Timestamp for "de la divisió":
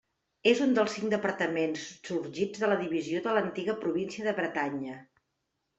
2.65-3.23